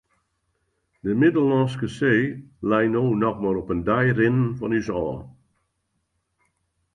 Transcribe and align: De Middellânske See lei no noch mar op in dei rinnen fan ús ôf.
De 1.07 1.13
Middellânske 1.23 1.89
See 1.95 2.23
lei 2.71 2.89
no 2.93 3.03
noch 3.25 3.37
mar 3.43 3.59
op 3.61 3.69
in 3.75 3.81
dei 3.89 4.07
rinnen 4.17 4.49
fan 4.57 4.77
ús 4.79 4.87
ôf. 5.05 5.19